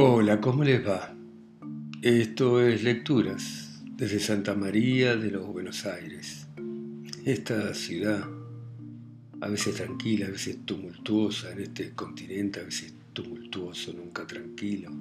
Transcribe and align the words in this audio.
Hola, 0.00 0.40
¿cómo 0.40 0.62
les 0.62 0.86
va? 0.86 1.12
Esto 2.02 2.60
es 2.60 2.84
Lecturas 2.84 3.82
desde 3.96 4.20
Santa 4.20 4.54
María 4.54 5.16
de 5.16 5.32
los 5.32 5.44
Buenos 5.48 5.86
Aires. 5.86 6.46
Esta 7.24 7.74
ciudad, 7.74 8.24
a 9.40 9.48
veces 9.48 9.74
tranquila, 9.74 10.26
a 10.26 10.30
veces 10.30 10.58
tumultuosa 10.64 11.50
en 11.50 11.62
este 11.62 11.94
continente, 11.96 12.60
a 12.60 12.62
veces 12.62 12.94
tumultuoso, 13.12 13.92
nunca 13.92 14.24
tranquilo. 14.24 14.92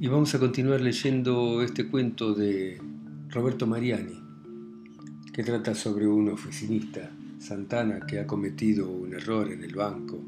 Y 0.00 0.08
vamos 0.08 0.34
a 0.34 0.40
continuar 0.40 0.80
leyendo 0.80 1.62
este 1.62 1.86
cuento 1.86 2.34
de 2.34 2.82
Roberto 3.28 3.68
Mariani, 3.68 4.20
que 5.32 5.44
trata 5.44 5.76
sobre 5.76 6.08
un 6.08 6.28
oficinista, 6.30 7.08
Santana, 7.44 8.00
que 8.06 8.20
ha 8.20 8.26
cometido 8.26 8.90
un 8.90 9.12
error 9.12 9.52
en 9.52 9.62
el 9.62 9.74
banco 9.74 10.18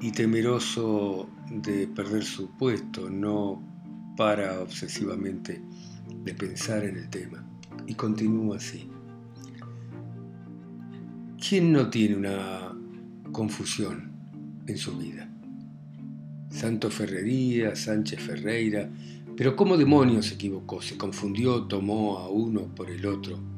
y 0.00 0.12
temeroso 0.12 1.28
de 1.50 1.86
perder 1.88 2.24
su 2.24 2.50
puesto, 2.56 3.10
no 3.10 3.62
para 4.16 4.62
obsesivamente 4.62 5.60
de 6.24 6.32
pensar 6.32 6.84
en 6.84 6.96
el 6.96 7.10
tema. 7.10 7.46
Y 7.86 7.94
continúa 7.96 8.56
así. 8.56 8.88
¿Quién 11.46 11.70
no 11.70 11.90
tiene 11.90 12.16
una 12.16 12.74
confusión 13.30 14.10
en 14.66 14.78
su 14.78 14.96
vida? 14.96 15.30
Santo 16.48 16.90
Ferrería, 16.90 17.76
Sánchez 17.76 18.20
Ferreira, 18.20 18.90
pero 19.36 19.54
¿cómo 19.54 19.76
demonios 19.76 20.26
se 20.28 20.36
equivocó? 20.36 20.80
Se 20.80 20.96
confundió, 20.96 21.64
tomó 21.64 22.20
a 22.20 22.30
uno 22.30 22.74
por 22.74 22.90
el 22.90 23.04
otro. 23.04 23.53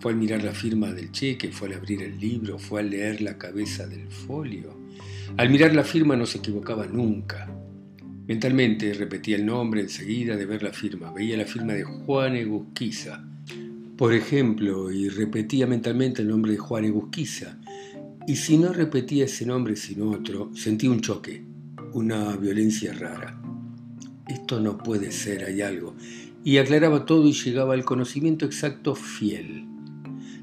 Fue 0.00 0.12
al 0.12 0.18
mirar 0.18 0.44
la 0.44 0.52
firma 0.52 0.92
del 0.92 1.10
cheque, 1.10 1.50
fue 1.50 1.68
al 1.68 1.74
abrir 1.74 2.02
el 2.02 2.18
libro, 2.18 2.58
fue 2.58 2.80
al 2.80 2.90
leer 2.90 3.20
la 3.20 3.36
cabeza 3.36 3.86
del 3.86 4.08
folio. 4.08 4.78
Al 5.36 5.50
mirar 5.50 5.74
la 5.74 5.84
firma 5.84 6.16
no 6.16 6.24
se 6.24 6.38
equivocaba 6.38 6.86
nunca. 6.86 7.50
Mentalmente 8.26 8.92
repetía 8.94 9.36
el 9.36 9.46
nombre 9.46 9.80
enseguida 9.80 10.36
de 10.36 10.46
ver 10.46 10.62
la 10.62 10.72
firma. 10.72 11.12
Veía 11.12 11.36
la 11.36 11.44
firma 11.44 11.72
de 11.72 11.82
Juan 11.82 12.36
Egusquiza, 12.36 13.24
por 13.96 14.14
ejemplo, 14.14 14.92
y 14.92 15.08
repetía 15.08 15.66
mentalmente 15.66 16.22
el 16.22 16.28
nombre 16.28 16.52
de 16.52 16.58
Juan 16.58 16.84
Egusquiza. 16.84 17.58
Y 18.28 18.36
si 18.36 18.58
no 18.58 18.72
repetía 18.72 19.24
ese 19.24 19.46
nombre 19.46 19.74
sino 19.74 20.10
otro, 20.10 20.50
sentía 20.54 20.90
un 20.90 21.00
choque, 21.00 21.42
una 21.94 22.36
violencia 22.36 22.92
rara. 22.92 23.40
Esto 24.28 24.60
no 24.60 24.78
puede 24.78 25.10
ser, 25.10 25.44
hay 25.44 25.62
algo. 25.62 25.96
Y 26.44 26.58
aclaraba 26.58 27.06
todo 27.06 27.26
y 27.26 27.32
llegaba 27.32 27.74
al 27.74 27.84
conocimiento 27.84 28.44
exacto 28.44 28.94
fiel. 28.94 29.67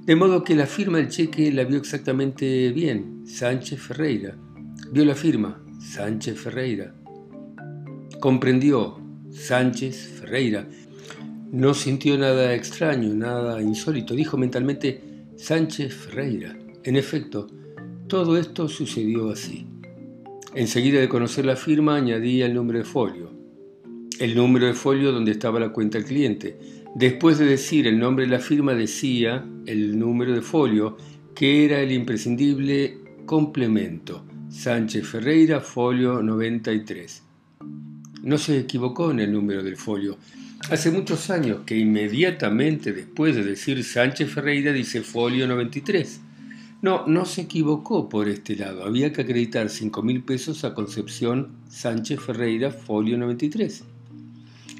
De 0.06 0.16
modo 0.16 0.44
que 0.44 0.54
la 0.54 0.68
firma 0.68 1.00
del 1.00 1.10
cheque 1.10 1.52
la 1.52 1.64
vio 1.64 1.80
exactamente 1.80 2.72
bien, 2.72 3.24
Sánchez 3.26 3.82
Ferreira. 3.82 4.38
Vio 4.92 5.04
la 5.04 5.16
firma, 5.16 5.60
Sánchez 5.80 6.40
Ferreira. 6.40 6.94
Comprendió, 8.20 9.00
Sánchez 9.32 10.20
Ferreira. 10.20 10.68
No 11.52 11.74
sintió 11.74 12.20
nada 12.20 12.54
extraño, 12.54 13.16
nada 13.16 13.60
insólito. 13.64 14.14
Dijo 14.14 14.38
mentalmente, 14.38 15.02
Sánchez 15.38 15.96
Ferreira. 15.96 16.56
En 16.84 16.98
efecto, 16.98 17.48
todo 18.08 18.38
esto 18.38 18.70
sucedió 18.70 19.32
así. 19.32 19.66
Enseguida 20.54 21.00
de 21.00 21.10
conocer 21.10 21.48
la 21.48 21.56
firma, 21.56 21.96
añadía 21.96 22.46
el 22.46 22.54
número 22.54 22.78
de 22.78 22.86
folio. 22.86 23.32
El 24.20 24.36
número 24.36 24.68
de 24.68 24.74
folio 24.76 25.12
donde 25.12 25.32
estaba 25.32 25.60
la 25.60 25.74
cuenta 25.74 25.98
del 25.98 26.06
cliente. 26.06 26.60
Después 26.96 27.38
de 27.38 27.46
decir 27.46 27.88
el 27.88 28.00
nombre 28.00 28.24
de 28.24 28.32
la 28.32 28.40
firma, 28.40 28.74
decía 28.74 29.46
el 29.66 30.00
número 30.00 30.32
de 30.34 30.42
folio, 30.42 30.96
que 31.36 31.66
era 31.66 31.82
el 31.82 31.92
imprescindible 31.92 33.00
complemento. 33.26 34.24
Sánchez 34.50 35.06
Ferreira, 35.06 35.60
folio 35.60 36.24
93. 36.24 37.22
No 38.24 38.38
se 38.38 38.60
equivocó 38.60 39.12
en 39.12 39.20
el 39.20 39.34
número 39.34 39.62
del 39.62 39.76
folio. 39.76 40.18
Hace 40.70 40.90
muchos 40.90 41.30
años 41.30 41.64
que 41.66 41.78
inmediatamente 41.78 42.94
después 42.94 43.36
de 43.36 43.44
decir 43.44 43.84
Sánchez 43.84 44.32
Ferreira 44.32 44.72
dice 44.72 45.02
folio 45.02 45.50
93. 45.50 46.22
No, 46.82 47.06
no 47.08 47.26
se 47.26 47.42
equivocó 47.42 48.08
por 48.08 48.30
este 48.30 48.56
lado. 48.56 48.86
Había 48.86 49.12
que 49.12 49.24
acreditar 49.24 49.70
5 49.70 50.02
mil 50.02 50.24
pesos 50.24 50.64
a 50.64 50.74
Concepción 50.74 51.58
Sánchez 51.68 52.22
Ferreira, 52.22 52.72
folio 52.72 53.18
93. 53.18 53.84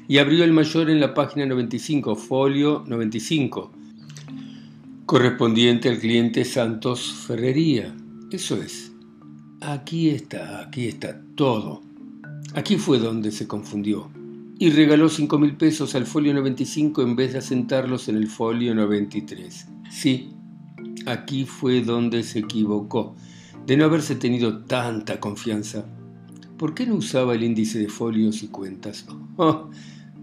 Y 0.08 0.18
abrió 0.18 0.44
el 0.44 0.52
mayor 0.52 0.88
en 0.90 1.00
la 1.00 1.14
página 1.14 1.46
95, 1.46 2.14
folio 2.14 2.84
95, 2.86 3.72
correspondiente 5.04 5.88
al 5.88 5.98
cliente 5.98 6.44
Santos 6.44 7.12
Ferrería. 7.26 7.94
Eso 8.30 8.56
es. 8.56 8.92
Aquí 9.60 10.10
está, 10.10 10.60
aquí 10.60 10.86
está 10.86 11.20
todo. 11.34 11.82
Aquí 12.54 12.76
fue 12.76 12.98
donde 12.98 13.32
se 13.32 13.48
confundió. 13.48 14.10
Y 14.58 14.70
regaló 14.70 15.08
cinco 15.08 15.38
mil 15.38 15.56
pesos 15.56 15.94
al 15.94 16.06
folio 16.06 16.32
95 16.32 17.02
en 17.02 17.16
vez 17.16 17.32
de 17.32 17.40
asentarlos 17.40 18.08
en 18.08 18.16
el 18.16 18.28
folio 18.28 18.74
93. 18.74 19.66
Sí, 19.90 20.30
aquí 21.04 21.44
fue 21.44 21.82
donde 21.82 22.22
se 22.22 22.40
equivocó, 22.40 23.16
de 23.66 23.76
no 23.76 23.84
haberse 23.84 24.14
tenido 24.14 24.64
tanta 24.64 25.20
confianza. 25.20 25.84
¿Por 26.56 26.74
qué 26.74 26.86
no 26.86 26.94
usaba 26.94 27.34
el 27.34 27.44
índice 27.44 27.78
de 27.78 27.88
folios 27.88 28.42
y 28.42 28.48
cuentas? 28.48 29.06
Oh, 29.38 29.68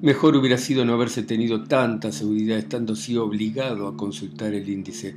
Mejor 0.04 0.36
hubiera 0.36 0.58
sido 0.58 0.84
no 0.84 0.96
haberse 0.96 1.24
tenido 1.24 1.64
tanta 1.64 2.12
seguridad 2.12 2.58
estando 2.58 2.92
así 2.92 3.16
obligado 3.16 3.88
a 3.88 3.96
consultar 3.96 4.54
el 4.54 4.68
índice. 4.68 5.16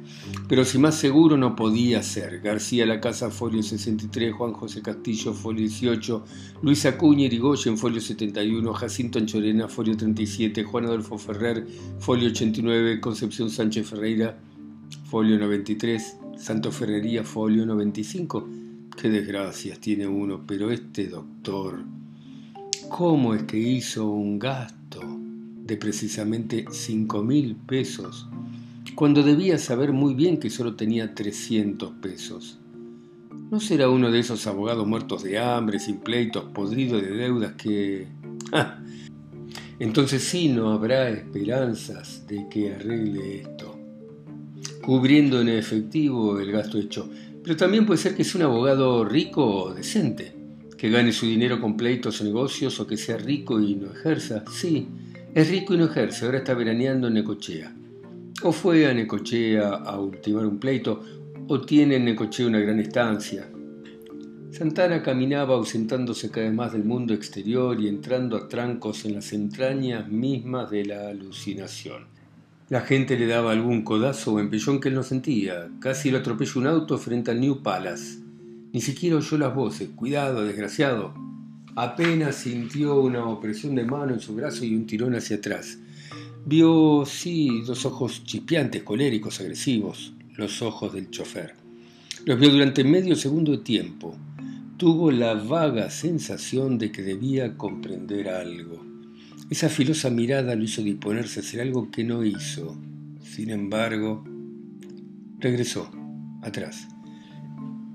Pero 0.48 0.64
si 0.64 0.78
más 0.78 0.94
seguro 0.94 1.36
no 1.36 1.56
podía 1.56 2.04
ser. 2.04 2.38
García 2.38 2.86
La 2.86 3.00
Casa, 3.00 3.32
folio 3.32 3.64
63, 3.64 4.32
Juan 4.32 4.52
José 4.52 4.82
Castillo, 4.82 5.34
folio 5.34 5.62
18, 5.62 6.24
Luis 6.62 6.86
Acuña 6.86 7.24
Irigoyen, 7.24 7.76
folio 7.76 8.00
71, 8.00 8.72
Jacinto 8.74 9.18
Anchorena, 9.18 9.66
folio 9.66 9.96
37, 9.96 10.62
Juan 10.62 10.84
Adolfo 10.84 11.18
Ferrer, 11.18 11.66
folio 11.98 12.28
89, 12.28 13.00
Concepción 13.00 13.50
Sánchez 13.50 13.88
Ferreira, 13.88 14.38
folio 15.10 15.36
93, 15.36 16.16
Santo 16.38 16.70
Ferrería, 16.70 17.24
folio 17.24 17.66
95. 17.66 18.48
Qué 18.96 19.10
desgracias 19.10 19.80
tiene 19.80 20.06
uno, 20.06 20.44
pero 20.46 20.70
este 20.70 21.08
doctor... 21.08 22.05
¿Cómo 22.88 23.34
es 23.34 23.42
que 23.42 23.58
hizo 23.58 24.08
un 24.08 24.38
gasto 24.38 25.00
de 25.00 25.76
precisamente 25.76 26.66
cinco 26.70 27.22
mil 27.22 27.56
pesos 27.56 28.28
cuando 28.94 29.22
debía 29.22 29.58
saber 29.58 29.92
muy 29.92 30.14
bien 30.14 30.38
que 30.38 30.50
solo 30.50 30.76
tenía 30.76 31.14
300 31.14 31.92
pesos? 32.00 32.60
¿No 33.50 33.60
será 33.60 33.90
uno 33.90 34.10
de 34.10 34.20
esos 34.20 34.46
abogados 34.46 34.86
muertos 34.86 35.24
de 35.24 35.38
hambre, 35.38 35.80
sin 35.80 35.98
pleitos, 35.98 36.44
podridos 36.54 37.02
de 37.02 37.10
deudas 37.10 37.52
que... 37.54 38.06
Entonces 39.78 40.22
sí 40.22 40.48
no 40.48 40.70
habrá 40.70 41.10
esperanzas 41.10 42.26
de 42.26 42.48
que 42.48 42.74
arregle 42.74 43.40
esto, 43.42 43.78
cubriendo 44.82 45.40
en 45.40 45.48
efectivo 45.48 46.38
el 46.38 46.52
gasto 46.52 46.78
hecho. 46.78 47.10
Pero 47.42 47.56
también 47.56 47.84
puede 47.84 47.98
ser 47.98 48.16
que 48.16 48.24
sea 48.24 48.40
un 48.40 48.52
abogado 48.52 49.04
rico 49.04 49.44
o 49.44 49.74
decente 49.74 50.35
que 50.76 50.90
gane 50.90 51.12
su 51.12 51.26
dinero 51.26 51.60
con 51.60 51.76
pleitos 51.76 52.20
o 52.20 52.24
negocios 52.24 52.78
o 52.80 52.86
que 52.86 52.96
sea 52.96 53.16
rico 53.16 53.60
y 53.60 53.74
no 53.74 53.92
ejerza. 53.92 54.44
Sí, 54.50 54.88
es 55.34 55.50
rico 55.50 55.74
y 55.74 55.78
no 55.78 55.86
ejerce, 55.86 56.24
ahora 56.24 56.38
está 56.38 56.54
veraneando 56.54 57.08
en 57.08 57.14
Necochea. 57.14 57.74
O 58.42 58.52
fue 58.52 58.86
a 58.86 58.94
Necochea 58.94 59.68
a 59.68 59.98
ultimar 59.98 60.46
un 60.46 60.58
pleito, 60.58 61.02
o 61.48 61.60
tiene 61.60 61.96
en 61.96 62.04
Necochea 62.04 62.46
una 62.46 62.60
gran 62.60 62.80
estancia. 62.80 63.48
Santana 64.50 65.02
caminaba 65.02 65.54
ausentándose 65.54 66.30
cada 66.30 66.46
vez 66.46 66.54
más 66.54 66.72
del 66.72 66.84
mundo 66.84 67.12
exterior 67.12 67.78
y 67.80 67.88
entrando 67.88 68.36
a 68.36 68.48
trancos 68.48 69.04
en 69.04 69.14
las 69.14 69.32
entrañas 69.32 70.08
mismas 70.08 70.70
de 70.70 70.86
la 70.86 71.08
alucinación. 71.08 72.06
La 72.68 72.80
gente 72.80 73.18
le 73.18 73.26
daba 73.26 73.52
algún 73.52 73.82
codazo 73.82 74.32
o 74.32 74.40
empellón 74.40 74.80
que 74.80 74.88
él 74.88 74.94
no 74.94 75.02
sentía. 75.02 75.68
Casi 75.78 76.10
lo 76.10 76.18
atropelló 76.18 76.60
un 76.60 76.66
auto 76.66 76.98
frente 76.98 77.30
al 77.30 77.40
New 77.40 77.62
Palace. 77.62 78.25
Ni 78.76 78.82
siquiera 78.82 79.16
oyó 79.16 79.38
las 79.38 79.54
voces. 79.54 79.88
Cuidado, 79.96 80.44
desgraciado. 80.44 81.14
Apenas 81.76 82.36
sintió 82.36 83.00
una 83.00 83.24
opresión 83.26 83.74
de 83.74 83.86
mano 83.86 84.12
en 84.12 84.20
su 84.20 84.34
brazo 84.34 84.66
y 84.66 84.76
un 84.76 84.84
tirón 84.84 85.14
hacia 85.14 85.38
atrás. 85.38 85.78
Vio, 86.44 87.04
sí, 87.06 87.62
dos 87.66 87.86
ojos 87.86 88.22
chispeantes, 88.24 88.82
coléricos, 88.82 89.40
agresivos, 89.40 90.12
los 90.34 90.60
ojos 90.60 90.92
del 90.92 91.08
chofer. 91.08 91.54
Los 92.26 92.38
vio 92.38 92.50
durante 92.50 92.84
medio 92.84 93.16
segundo 93.16 93.52
de 93.52 93.62
tiempo. 93.64 94.14
Tuvo 94.76 95.10
la 95.10 95.32
vaga 95.32 95.88
sensación 95.88 96.76
de 96.76 96.92
que 96.92 97.00
debía 97.00 97.56
comprender 97.56 98.28
algo. 98.28 98.84
Esa 99.48 99.70
filosa 99.70 100.10
mirada 100.10 100.54
lo 100.54 100.64
hizo 100.64 100.82
disponerse 100.82 101.40
a 101.40 101.42
hacer 101.42 101.62
algo 101.62 101.90
que 101.90 102.04
no 102.04 102.22
hizo. 102.26 102.76
Sin 103.22 103.48
embargo, 103.48 104.22
regresó, 105.40 105.90
atrás. 106.42 106.88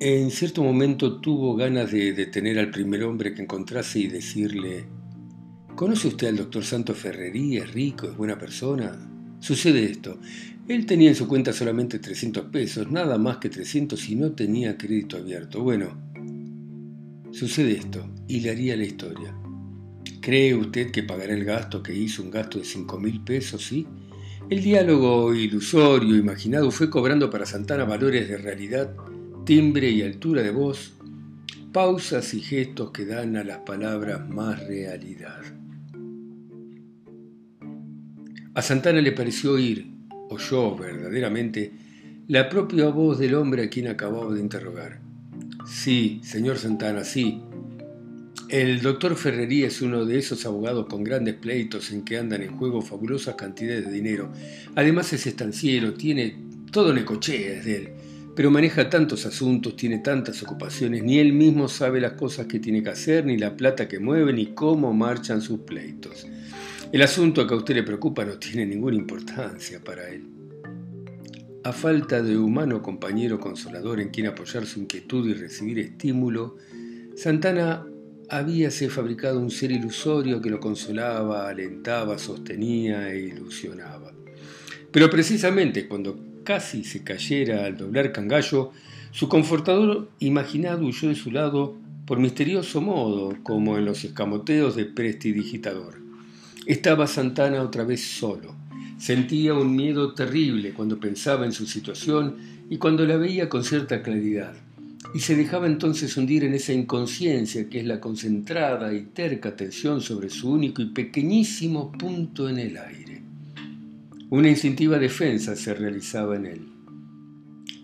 En 0.04 0.32
cierto 0.32 0.64
momento 0.64 1.22
tuvo 1.22 1.56
ganas 1.56 1.92
de 1.92 2.14
detener 2.14 2.58
al 2.58 2.72
primer 2.72 3.04
hombre 3.04 3.36
que 3.36 3.44
encontrase 3.44 4.00
y 4.00 4.08
decirle, 4.08 4.86
¿Conoce 5.76 6.08
usted 6.08 6.30
al 6.30 6.38
doctor 6.38 6.64
Santo 6.64 6.96
Ferrería? 6.96 7.64
¿Es 7.64 7.72
rico? 7.72 8.08
¿Es 8.08 8.18
buena 8.18 8.36
persona? 8.36 8.98
Sucede 9.40 9.84
esto. 9.84 10.20
Él 10.68 10.88
tenía 10.88 11.10
en 11.10 11.16
su 11.16 11.28
cuenta 11.28 11.54
solamente 11.54 12.00
300 12.00 12.46
pesos, 12.46 12.90
nada 12.90 13.20
más 13.20 13.38
que 13.38 13.50
300 13.50 14.10
y 14.10 14.16
no 14.16 14.32
tenía 14.32 14.76
crédito 14.76 15.18
abierto. 15.18 15.62
Bueno, 15.62 15.96
sucede 17.30 17.74
esto 17.74 18.04
y 18.28 18.40
le 18.40 18.50
haría 18.50 18.76
la 18.76 18.86
historia. 18.86 19.36
¿Cree 20.20 20.56
usted 20.56 20.90
que 20.90 21.04
pagará 21.04 21.36
el 21.36 21.46
gasto 21.46 21.84
que 21.84 21.94
hizo, 21.94 22.24
un 22.24 22.32
gasto 22.32 22.58
de 22.58 22.66
5 22.66 23.00
mil 23.00 23.22
pesos, 23.24 23.64
sí? 23.64 23.86
El 24.50 24.64
diálogo 24.64 25.36
ilusorio, 25.36 26.16
imaginado, 26.16 26.72
fue 26.72 26.90
cobrando 26.90 27.30
para 27.30 27.46
Santana 27.46 27.86
valores 27.86 28.28
de 28.28 28.38
realidad, 28.38 28.96
timbre 29.52 29.90
y 29.90 30.02
altura 30.02 30.44
de 30.44 30.52
voz, 30.52 30.94
pausas 31.74 32.34
y 32.34 32.40
gestos 32.40 32.92
que 32.92 33.06
dan 33.06 33.36
a 33.36 33.44
las 33.44 33.58
palabras 33.58 34.30
más 34.30 34.66
realidad. 34.66 35.42
A 38.54 38.62
Santana 38.62 39.02
le 39.02 39.12
pareció 39.12 39.52
oír, 39.52 39.88
oyó 40.30 40.78
verdaderamente, 40.78 41.74
la 42.30 42.48
propia 42.48 42.88
voz 42.88 43.20
del 43.20 43.36
hombre 43.36 43.64
a 43.64 43.70
quien 43.70 43.90
acababa 43.90 44.34
de 44.34 44.40
interrogar. 44.40 45.02
Sí, 45.66 46.22
señor 46.24 46.58
Santana, 46.58 47.04
sí. 47.04 47.42
El 48.48 48.82
doctor 48.82 49.18
Ferrería 49.18 49.68
es 49.68 49.82
uno 49.82 50.06
de 50.06 50.18
esos 50.18 50.46
abogados 50.46 50.86
con 50.86 51.04
grandes 51.04 51.36
pleitos 51.36 51.92
en 51.92 52.06
que 52.06 52.18
andan 52.18 52.42
en 52.42 52.56
juego 52.56 52.82
fabulosas 52.82 53.36
cantidades 53.36 53.86
de 53.86 53.92
dinero. 53.92 54.32
Además 54.76 55.12
es 55.12 55.28
estanciero, 55.28 55.94
tiene 55.96 56.38
todo 56.72 56.94
necochea 56.94 57.62
de 57.62 57.76
él, 57.76 57.90
pero 58.36 58.50
maneja 58.50 58.90
tantos 58.90 59.26
asuntos, 59.26 59.76
tiene 59.76 60.00
tantas 60.00 60.42
ocupaciones, 60.44 61.04
ni 61.04 61.20
él 61.20 61.34
mismo 61.34 61.68
sabe 61.68 62.00
las 62.00 62.14
cosas 62.14 62.48
que 62.48 62.60
tiene 62.60 62.82
que 62.82 62.90
hacer, 62.90 63.26
ni 63.26 63.38
la 63.38 63.56
plata 63.58 63.88
que 63.88 64.00
mueve, 64.00 64.32
ni 64.32 64.48
cómo 64.48 64.94
marchan 64.94 65.42
sus 65.42 65.60
pleitos. 65.62 66.28
El 66.92 67.02
asunto 67.02 67.46
que 67.46 67.54
a 67.54 67.58
usted 67.58 67.76
le 67.76 67.84
preocupa 67.84 68.24
no 68.26 68.38
tiene 68.38 68.66
ninguna 68.66 68.96
importancia 68.96 69.82
para 69.84 70.10
él. 70.10 70.28
A 71.64 71.74
falta 71.74 72.22
de 72.22 72.38
humano 72.38 72.82
compañero 72.82 73.40
consolador 73.40 74.00
en 74.00 74.10
quien 74.10 74.28
apoyar 74.28 74.66
su 74.66 74.80
inquietud 74.80 75.28
y 75.28 75.34
recibir 75.34 75.80
estímulo, 75.80 76.58
Santana 77.16 77.86
habíase 78.30 78.90
fabricado 78.90 79.40
un 79.40 79.52
ser 79.52 79.72
ilusorio 79.72 80.42
que 80.42 80.50
lo 80.50 80.60
consolaba, 80.60 81.50
alentaba, 81.50 82.18
sostenía 82.18 83.12
e 83.12 83.20
ilusionaba. 83.28 84.14
Pero 84.92 85.10
precisamente 85.10 85.88
cuando 85.88 86.31
casi 86.44 86.84
se 86.84 87.04
cayera 87.04 87.66
al 87.66 87.78
doblar 87.78 88.12
cangallo, 88.12 88.72
su 89.12 89.28
confortador 89.28 90.10
imaginado 90.20 90.86
huyó 90.86 91.10
de 91.10 91.16
su 91.16 91.32
lado 91.32 91.78
por 92.06 92.20
misterioso 92.20 92.82
modo, 92.82 93.38
como 93.44 93.78
en 93.78 93.86
los 93.86 94.04
escamoteos 94.04 94.76
de 94.76 94.86
prestidigitador. 94.86 96.00
Estaba 96.66 97.08
Santana 97.08 97.62
otra 97.62 97.84
vez 97.84 98.02
solo. 98.02 98.56
Sentía 98.98 99.54
un 99.54 99.76
miedo 99.76 100.14
terrible 100.14 100.74
cuando 100.74 101.00
pensaba 101.00 101.46
en 101.46 101.52
su 101.52 101.66
situación 101.66 102.36
y 102.70 102.78
cuando 102.78 103.06
la 103.06 103.18
veía 103.18 103.50
con 103.50 103.64
cierta 103.64 104.04
claridad. 104.04 104.54
Y 105.14 105.20
se 105.20 105.36
dejaba 105.36 105.68
entonces 105.68 106.16
hundir 106.16 106.44
en 106.44 106.54
esa 106.54 106.72
inconsciencia 106.72 107.68
que 107.68 107.80
es 107.80 107.86
la 107.86 108.00
concentrada 108.00 108.94
y 108.94 109.02
terca 109.14 109.50
atención 109.50 110.02
sobre 110.02 110.30
su 110.30 110.52
único 110.52 110.82
y 110.82 110.88
pequeñísimo 110.88 111.92
punto 111.92 112.48
en 112.48 112.60
el 112.60 112.78
aire. 112.78 113.21
Una 114.32 114.48
instintiva 114.48 114.98
defensa 114.98 115.58
se 115.58 115.74
realizaba 115.74 116.38
en 116.38 116.46
él. 116.46 116.62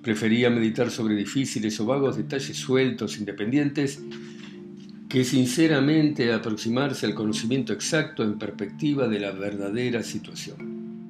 Prefería 0.01 0.49
meditar 0.49 0.89
sobre 0.89 1.13
difíciles 1.13 1.77
o 1.81 1.85
vagos 1.85 2.15
detalles 2.15 2.55
sueltos, 2.55 3.17
independientes, 3.17 3.99
que 5.09 5.25
sinceramente 5.25 6.31
aproximarse 6.31 7.05
al 7.05 7.15
conocimiento 7.15 7.73
exacto 7.73 8.23
en 8.23 8.39
perspectiva 8.39 9.09
de 9.09 9.19
la 9.19 9.31
verdadera 9.31 10.01
situación. 10.03 11.01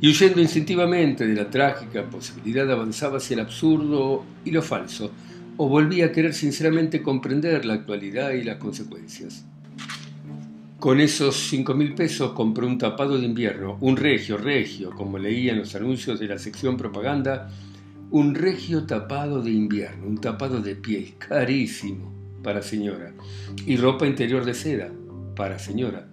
Y 0.00 0.08
huyendo 0.08 0.40
instintivamente 0.40 1.26
de 1.26 1.34
la 1.34 1.50
trágica 1.50 2.08
posibilidad 2.08 2.70
avanzaba 2.70 3.18
hacia 3.18 3.34
el 3.34 3.40
absurdo 3.40 4.24
y 4.42 4.52
lo 4.52 4.62
falso, 4.62 5.12
o 5.58 5.68
volvía 5.68 6.06
a 6.06 6.12
querer 6.12 6.32
sinceramente 6.32 7.02
comprender 7.02 7.66
la 7.66 7.74
actualidad 7.74 8.30
y 8.30 8.42
las 8.42 8.56
consecuencias. 8.56 9.44
Con 10.78 11.00
esos 11.00 11.36
cinco 11.36 11.72
mil 11.72 11.94
pesos 11.94 12.32
compró 12.32 12.66
un 12.66 12.76
tapado 12.76 13.18
de 13.18 13.24
invierno, 13.24 13.78
un 13.80 13.96
regio, 13.96 14.36
regio, 14.36 14.90
como 14.90 15.16
leía 15.16 15.52
en 15.52 15.58
los 15.60 15.74
anuncios 15.74 16.20
de 16.20 16.28
la 16.28 16.38
sección 16.38 16.76
propaganda, 16.76 17.50
un 18.10 18.34
regio 18.34 18.84
tapado 18.84 19.40
de 19.40 19.52
invierno, 19.52 20.06
un 20.06 20.18
tapado 20.18 20.60
de 20.60 20.76
piel, 20.76 21.14
carísimo 21.16 22.12
para 22.42 22.60
señora. 22.60 23.14
Y 23.64 23.78
ropa 23.78 24.06
interior 24.06 24.44
de 24.44 24.52
seda, 24.52 24.92
para 25.34 25.58
señora. 25.58 26.08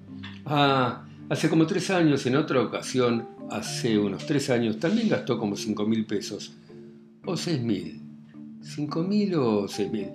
Ah, 0.45 1.05
hace 1.29 1.49
como 1.49 1.67
tres 1.67 1.91
años, 1.91 2.25
en 2.25 2.37
otra 2.37 2.61
ocasión, 2.61 3.27
hace 3.51 3.99
unos 3.99 4.25
tres 4.25 4.49
años, 4.49 4.79
también 4.79 5.09
gastó 5.09 5.37
como 5.37 5.57
cinco 5.57 5.85
mil 5.85 6.05
pesos. 6.05 6.55
O 7.25 7.35
seis 7.35 7.61
mil. 7.61 8.01
¿Cinco 8.61 9.03
mil 9.03 9.35
o 9.35 9.67
seis 9.67 9.91
mil? 9.91 10.07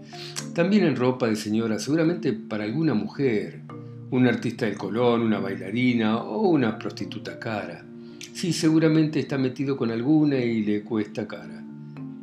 También 0.55 0.85
en 0.85 0.97
ropa 0.97 1.29
de 1.29 1.37
señora, 1.37 1.79
seguramente 1.79 2.33
para 2.33 2.65
alguna 2.65 2.95
mujer. 2.95 3.61
Un 4.11 4.27
artista 4.27 4.67
del 4.67 4.77
Colón, 4.77 5.23
una 5.23 5.39
bailarina 5.39 6.19
o 6.19 6.49
una 6.49 6.79
prostituta 6.79 7.39
cara. 7.39 7.85
Sí, 8.33 8.53
seguramente 8.53 9.21
está 9.21 9.37
metido 9.37 9.77
con 9.77 9.91
alguna 9.91 10.37
y 10.39 10.63
le 10.63 10.83
cuesta 10.83 11.27
cara. 11.27 11.65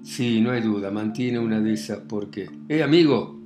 Sí, 0.02 0.40
no 0.42 0.52
hay 0.52 0.62
duda, 0.62 0.92
mantiene 0.92 1.40
una 1.40 1.60
de 1.60 1.74
esas 1.74 2.00
porque... 2.08 2.50
¡Eh, 2.70 2.82
amigo! 2.82 3.40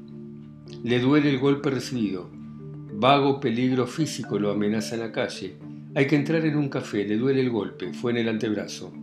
Le 0.84 1.00
duele 1.00 1.30
el 1.30 1.40
golpe 1.40 1.70
recibido. 1.70 2.30
Vago 2.94 3.40
peligro 3.40 3.88
físico 3.88 4.38
lo 4.38 4.52
amenaza 4.52 4.96
en 4.96 5.02
la 5.02 5.12
calle. 5.12 5.56
Hay 5.96 6.06
que 6.06 6.16
entrar 6.16 6.46
en 6.46 6.56
un 6.56 6.70
café, 6.70 7.06
le 7.06 7.18
duele 7.18 7.42
el 7.42 7.50
golpe, 7.50 7.94
fue 7.94 8.12
en 8.12 8.18
el 8.18 8.30
antebrazo. 8.30 8.94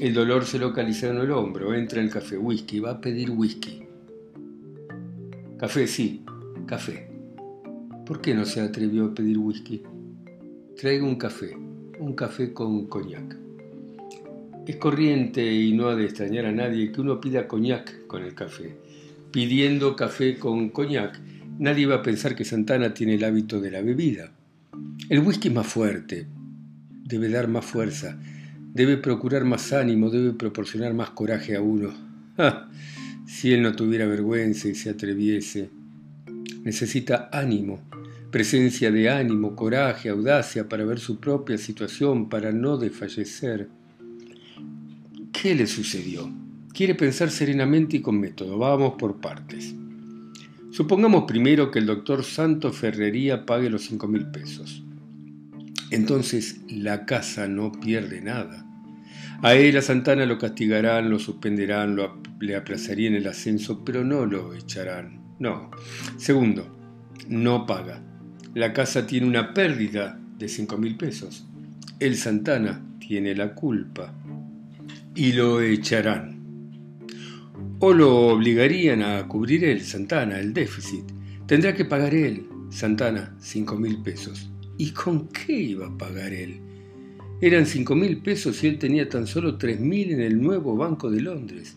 El 0.00 0.12
dolor 0.12 0.44
se 0.44 0.58
localiza 0.58 1.08
en 1.08 1.16
el 1.16 1.30
hombro, 1.30 1.72
entra 1.74 2.00
en 2.00 2.06
el 2.06 2.12
café, 2.12 2.36
whisky, 2.36 2.80
va 2.80 2.90
a 2.90 3.00
pedir 3.00 3.30
whisky. 3.30 3.82
Café, 5.58 5.86
sí, 5.86 6.22
café. 6.66 7.05
¿Por 8.06 8.20
qué 8.20 8.34
no 8.34 8.44
se 8.44 8.60
atrevió 8.60 9.06
a 9.06 9.14
pedir 9.14 9.36
whisky? 9.38 9.82
Traigo 10.76 11.06
un 11.06 11.16
café, 11.16 11.56
un 11.98 12.14
café 12.14 12.52
con 12.52 12.86
coñac. 12.86 13.36
Es 14.66 14.76
corriente 14.76 15.52
y 15.52 15.72
no 15.72 15.88
ha 15.88 15.96
de 15.96 16.04
extrañar 16.04 16.46
a 16.46 16.52
nadie 16.52 16.92
que 16.92 17.00
uno 17.00 17.20
pida 17.20 17.46
coñac 17.46 18.06
con 18.06 18.22
el 18.22 18.34
café 18.34 18.76
pidiendo 19.36 19.96
café 19.96 20.38
con 20.38 20.70
coñac, 20.70 21.20
nadie 21.58 21.84
va 21.84 21.96
a 21.96 22.02
pensar 22.02 22.34
que 22.34 22.46
Santana 22.46 22.94
tiene 22.94 23.16
el 23.16 23.24
hábito 23.24 23.60
de 23.60 23.70
la 23.70 23.82
bebida. 23.82 24.32
El 25.10 25.20
whisky 25.20 25.48
es 25.48 25.54
más 25.54 25.66
fuerte, 25.66 26.26
debe 27.04 27.28
dar 27.28 27.46
más 27.46 27.66
fuerza, 27.66 28.18
debe 28.72 28.96
procurar 28.96 29.44
más 29.44 29.74
ánimo, 29.74 30.08
debe 30.08 30.32
proporcionar 30.32 30.94
más 30.94 31.10
coraje 31.10 31.54
a 31.54 31.60
uno. 31.60 31.92
si 33.26 33.52
él 33.52 33.60
no 33.60 33.76
tuviera 33.76 34.06
vergüenza 34.06 34.68
y 34.68 34.74
se 34.74 34.88
atreviese. 34.88 35.68
Necesita 36.64 37.28
ánimo, 37.30 37.82
presencia 38.30 38.90
de 38.90 39.08
ánimo, 39.08 39.56
coraje, 39.56 40.08
audacia 40.08 40.68
para 40.68 40.84
ver 40.84 40.98
su 40.98 41.18
propia 41.18 41.58
situación, 41.58 42.28
para 42.28 42.52
no 42.52 42.76
desfallecer. 42.76 43.68
¿Qué 45.32 45.54
le 45.54 45.66
sucedió? 45.66 46.30
quiere 46.76 46.94
pensar 46.94 47.30
serenamente 47.30 47.96
y 47.96 48.02
con 48.02 48.20
método. 48.20 48.58
Vamos 48.58 48.96
por 48.98 49.18
partes. 49.18 49.74
Supongamos 50.70 51.24
primero 51.26 51.70
que 51.70 51.78
el 51.78 51.86
doctor 51.86 52.22
Santos 52.22 52.76
Ferrería 52.76 53.46
pague 53.46 53.70
los 53.70 53.82
cinco 53.82 54.06
mil 54.08 54.26
pesos. 54.26 54.84
Entonces 55.90 56.60
la 56.68 57.06
casa 57.06 57.48
no 57.48 57.72
pierde 57.72 58.20
nada. 58.20 58.66
A 59.42 59.54
él, 59.54 59.76
a 59.78 59.82
Santana, 59.82 60.26
lo 60.26 60.36
castigarán, 60.36 61.08
lo 61.08 61.18
suspenderán, 61.18 61.96
lo, 61.96 62.20
le 62.40 62.56
aplazarían 62.56 63.14
el 63.14 63.26
ascenso, 63.26 63.82
pero 63.82 64.04
no 64.04 64.26
lo 64.26 64.52
echarán. 64.54 65.22
No. 65.38 65.70
Segundo, 66.18 66.76
no 67.28 67.64
paga. 67.64 68.02
La 68.56 68.72
casa 68.72 69.06
tiene 69.06 69.26
una 69.26 69.52
pérdida 69.52 70.18
de 70.38 70.48
cinco 70.48 70.78
mil 70.78 70.96
pesos. 70.96 71.44
El 72.00 72.16
Santana 72.16 72.80
tiene 72.98 73.34
la 73.34 73.54
culpa. 73.54 74.14
Y 75.14 75.34
lo 75.34 75.60
echarán 75.60 76.40
o 77.80 77.92
lo 77.92 78.28
obligarían 78.28 79.02
a 79.02 79.28
cubrir 79.28 79.62
él, 79.62 79.82
Santana, 79.82 80.40
el 80.40 80.54
déficit. 80.54 81.04
Tendrá 81.46 81.74
que 81.74 81.84
pagar 81.84 82.14
él, 82.14 82.46
Santana, 82.70 83.36
cinco 83.40 83.76
mil 83.76 83.98
pesos. 83.98 84.50
¿Y 84.78 84.92
con 84.92 85.28
qué 85.28 85.52
iba 85.52 85.88
a 85.88 85.98
pagar 85.98 86.32
él? 86.32 86.58
Eran 87.42 87.66
cinco 87.66 87.94
mil 87.94 88.22
pesos 88.22 88.64
y 88.64 88.68
él 88.68 88.78
tenía 88.78 89.06
tan 89.06 89.26
solo 89.26 89.58
tres 89.58 89.80
mil 89.80 90.12
en 90.12 90.22
el 90.22 90.40
nuevo 90.40 90.74
Banco 90.76 91.10
de 91.10 91.20
Londres. 91.20 91.76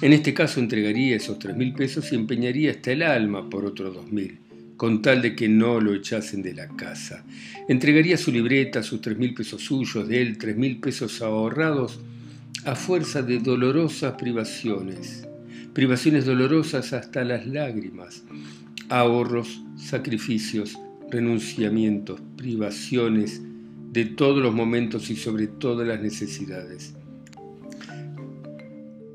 En 0.00 0.14
este 0.14 0.32
caso 0.32 0.58
entregaría 0.58 1.16
esos 1.16 1.38
tres 1.38 1.54
mil 1.54 1.74
pesos 1.74 2.10
y 2.10 2.14
empeñaría 2.14 2.70
hasta 2.70 2.92
el 2.92 3.02
alma 3.02 3.50
por 3.50 3.66
otros 3.66 3.94
dos 3.94 4.10
mil, 4.10 4.40
con 4.76 5.02
tal 5.02 5.22
de 5.22 5.36
que 5.36 5.48
no 5.48 5.80
lo 5.80 5.94
echasen 5.94 6.42
de 6.42 6.54
la 6.54 6.68
casa. 6.68 7.24
Entregaría 7.68 8.16
su 8.16 8.32
libreta, 8.32 8.82
sus 8.82 9.00
tres 9.00 9.16
mil 9.18 9.34
pesos 9.34 9.62
suyos, 9.62 10.08
de 10.08 10.20
él 10.22 10.38
tres 10.38 10.56
mil 10.56 10.80
pesos 10.80 11.22
ahorrados, 11.22 12.00
a 12.64 12.74
fuerza 12.74 13.22
de 13.22 13.38
dolorosas 13.38 14.14
privaciones 14.14 15.26
privaciones 15.74 16.24
dolorosas 16.24 16.92
hasta 16.92 17.24
las 17.24 17.46
lágrimas, 17.46 18.22
ahorros, 18.88 19.60
sacrificios, 19.76 20.78
renunciamientos, 21.10 22.22
privaciones 22.36 23.42
de 23.92 24.04
todos 24.04 24.40
los 24.40 24.54
momentos 24.54 25.10
y 25.10 25.16
sobre 25.16 25.48
todas 25.48 25.86
las 25.86 26.00
necesidades. 26.00 26.94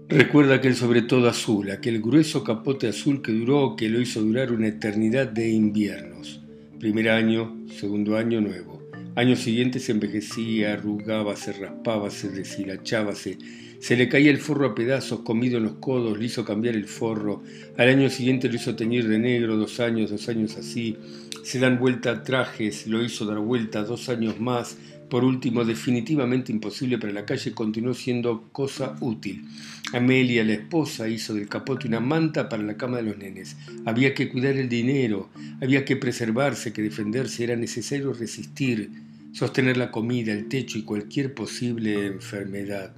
Recuerda 0.09 0.55
aquel 0.55 0.75
sobre 0.75 1.03
todo 1.03 1.29
azul, 1.29 1.69
aquel 1.69 2.01
grueso 2.01 2.43
capote 2.43 2.87
azul 2.87 3.21
que 3.21 3.31
duró, 3.31 3.75
que 3.75 3.89
lo 3.89 4.01
hizo 4.01 4.23
durar 4.23 4.51
una 4.51 4.67
eternidad 4.67 5.27
de 5.27 5.49
inviernos. 5.49 6.41
Primer 6.79 7.09
año, 7.09 7.55
segundo 7.79 8.17
año 8.17 8.41
nuevo. 8.41 8.81
Año 9.13 9.35
siguiente 9.35 9.79
se 9.79 9.91
envejecía, 9.91 10.73
arrugaba, 10.73 11.35
se 11.35 11.53
raspaba, 11.53 12.09
se 12.09 12.31
deshilachaba, 12.31 13.13
se, 13.13 13.37
se 13.79 13.95
le 13.95 14.09
caía 14.09 14.31
el 14.31 14.39
forro 14.39 14.65
a 14.65 14.73
pedazos, 14.73 15.19
comido 15.19 15.59
en 15.59 15.65
los 15.65 15.73
codos, 15.73 16.17
le 16.17 16.25
hizo 16.25 16.43
cambiar 16.43 16.73
el 16.73 16.85
forro. 16.85 17.43
Al 17.77 17.89
año 17.89 18.09
siguiente 18.09 18.49
lo 18.49 18.55
hizo 18.55 18.75
teñir 18.75 19.07
de 19.07 19.19
negro, 19.19 19.57
dos 19.57 19.79
años, 19.79 20.09
dos 20.09 20.27
años 20.27 20.57
así. 20.57 20.97
Se 21.43 21.59
dan 21.59 21.77
vuelta 21.77 22.23
trajes, 22.23 22.87
lo 22.87 23.03
hizo 23.03 23.25
dar 23.27 23.37
vuelta 23.37 23.83
dos 23.83 24.09
años 24.09 24.39
más. 24.39 24.75
Por 25.09 25.23
último, 25.23 25.65
definitivamente 25.65 26.51
imposible 26.51 26.99
para 26.99 27.11
la 27.11 27.25
calle, 27.25 27.53
continuó 27.53 27.93
siendo 27.95 28.49
cosa 28.51 28.95
útil. 28.99 29.45
Amelia, 29.91 30.43
la 30.43 30.53
esposa, 30.53 31.09
hizo 31.09 31.33
del 31.33 31.47
capote 31.47 31.87
una 31.87 31.99
manta 31.99 32.47
para 32.47 32.61
la 32.61 32.77
cama 32.77 32.97
de 32.97 33.03
los 33.03 33.17
nenes. 33.17 33.57
Había 33.85 34.13
que 34.13 34.29
cuidar 34.29 34.55
el 34.55 34.69
dinero, 34.69 35.29
había 35.61 35.83
que 35.83 35.95
preservarse, 35.95 36.73
que 36.73 36.83
defenderse, 36.83 37.43
era 37.43 37.55
necesario 37.55 38.13
resistir, 38.13 38.91
sostener 39.31 39.77
la 39.77 39.89
comida, 39.89 40.31
el 40.31 40.47
techo 40.47 40.77
y 40.77 40.83
cualquier 40.83 41.33
posible 41.33 42.05
enfermedad. 42.05 42.93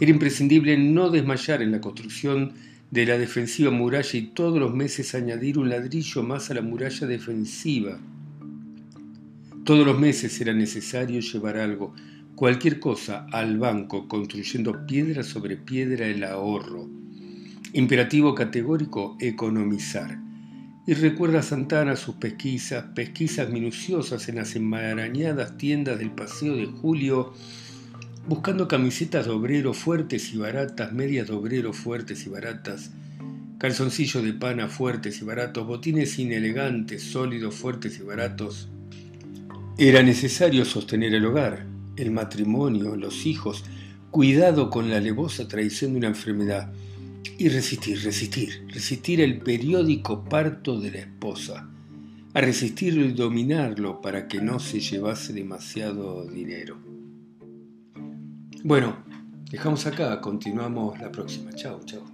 Era 0.00 0.10
imprescindible 0.10 0.76
no 0.76 1.08
desmayar 1.08 1.62
en 1.62 1.72
la 1.72 1.80
construcción 1.80 2.52
de 2.90 3.06
la 3.06 3.16
defensiva 3.16 3.70
muralla 3.70 4.18
y 4.18 4.22
todos 4.22 4.58
los 4.58 4.74
meses 4.74 5.14
añadir 5.14 5.58
un 5.58 5.70
ladrillo 5.70 6.22
más 6.22 6.50
a 6.50 6.54
la 6.54 6.62
muralla 6.62 7.06
defensiva. 7.06 7.98
Todos 9.64 9.86
los 9.86 9.98
meses 9.98 10.38
era 10.42 10.52
necesario 10.52 11.20
llevar 11.20 11.56
algo, 11.56 11.94
cualquier 12.34 12.80
cosa, 12.80 13.26
al 13.32 13.56
banco, 13.56 14.08
construyendo 14.08 14.84
piedra 14.84 15.22
sobre 15.22 15.56
piedra 15.56 16.06
el 16.06 16.22
ahorro. 16.22 16.86
Imperativo 17.72 18.34
categórico, 18.34 19.16
economizar. 19.20 20.18
Y 20.86 20.92
recuerda 20.92 21.40
Santana 21.40 21.96
sus 21.96 22.16
pesquisas, 22.16 22.84
pesquisas 22.94 23.48
minuciosas 23.48 24.28
en 24.28 24.34
las 24.34 24.54
enmarañadas 24.54 25.56
tiendas 25.56 25.98
del 25.98 26.10
Paseo 26.10 26.56
de 26.56 26.66
Julio, 26.66 27.32
buscando 28.28 28.68
camisetas 28.68 29.24
de 29.24 29.32
obrero 29.32 29.72
fuertes 29.72 30.34
y 30.34 30.36
baratas, 30.36 30.92
medias 30.92 31.28
de 31.28 31.32
obrero 31.32 31.72
fuertes 31.72 32.26
y 32.26 32.28
baratas, 32.28 32.90
calzoncillos 33.56 34.22
de 34.24 34.34
pana 34.34 34.68
fuertes 34.68 35.22
y 35.22 35.24
baratos, 35.24 35.66
botines 35.66 36.18
inelegantes, 36.18 37.02
sólidos, 37.02 37.54
fuertes 37.54 37.98
y 37.98 38.02
baratos, 38.02 38.68
era 39.76 40.02
necesario 40.02 40.64
sostener 40.64 41.14
el 41.14 41.26
hogar, 41.26 41.66
el 41.96 42.10
matrimonio, 42.12 42.96
los 42.96 43.26
hijos, 43.26 43.64
cuidado 44.10 44.70
con 44.70 44.90
la 44.90 45.00
levosa 45.00 45.48
traición 45.48 45.92
de 45.92 45.98
una 45.98 46.08
enfermedad 46.08 46.72
y 47.38 47.48
resistir, 47.48 48.00
resistir, 48.02 48.66
resistir 48.68 49.20
el 49.20 49.40
periódico 49.40 50.24
parto 50.24 50.80
de 50.80 50.92
la 50.92 50.98
esposa, 50.98 51.68
a 52.32 52.40
resistirlo 52.40 53.04
y 53.04 53.12
dominarlo 53.12 54.00
para 54.00 54.28
que 54.28 54.40
no 54.40 54.60
se 54.60 54.78
llevase 54.78 55.32
demasiado 55.32 56.24
dinero. 56.26 56.78
Bueno, 58.62 59.04
dejamos 59.50 59.86
acá, 59.86 60.20
continuamos 60.20 61.00
la 61.00 61.10
próxima. 61.10 61.52
Chao, 61.52 61.80
chao. 61.84 62.13